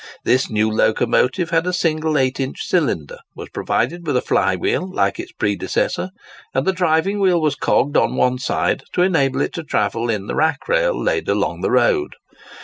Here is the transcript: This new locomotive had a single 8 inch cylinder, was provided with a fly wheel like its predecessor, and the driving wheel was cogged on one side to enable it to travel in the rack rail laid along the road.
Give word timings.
This 0.23 0.49
new 0.49 0.67
locomotive 0.67 1.51
had 1.51 1.67
a 1.67 1.73
single 1.73 2.17
8 2.17 2.39
inch 2.39 2.63
cylinder, 2.63 3.19
was 3.35 3.49
provided 3.49 4.07
with 4.07 4.17
a 4.17 4.21
fly 4.21 4.55
wheel 4.55 4.91
like 4.91 5.19
its 5.19 5.31
predecessor, 5.31 6.09
and 6.55 6.65
the 6.65 6.73
driving 6.73 7.19
wheel 7.19 7.39
was 7.39 7.53
cogged 7.53 7.95
on 7.95 8.15
one 8.15 8.39
side 8.39 8.81
to 8.93 9.03
enable 9.03 9.41
it 9.41 9.53
to 9.53 9.63
travel 9.63 10.09
in 10.09 10.25
the 10.25 10.33
rack 10.33 10.67
rail 10.67 10.99
laid 10.99 11.29
along 11.29 11.61
the 11.61 11.69
road. 11.69 12.15